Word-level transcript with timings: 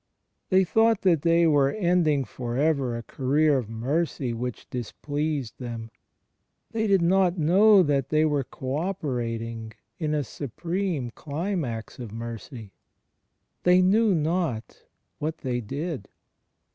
They 0.49 0.63
thought 0.63 1.01
that 1.01 1.21
they 1.21 1.45
were 1.45 1.69
end 1.69 2.07
ing 2.07 2.25
for 2.25 2.57
ever 2.57 2.97
a 2.97 3.03
career 3.03 3.59
of 3.59 3.69
mercy 3.69 4.33
which 4.33 4.67
displeased 4.71 5.59
them; 5.59 5.91
they 6.71 6.87
did 6.87 7.03
not 7.03 7.37
know 7.37 7.83
that 7.83 8.09
they 8.09 8.25
were 8.25 8.43
co 8.43 8.77
operating 8.77 9.73
in 9.99 10.15
a 10.15 10.23
supreme 10.23 11.11
climax 11.11 11.99
of 11.99 12.11
mercy. 12.11 12.73
They 13.61 13.83
knew 13.83 14.15
not 14.15 14.85
what 15.19 15.37
they 15.37 15.61
did. 15.61 16.07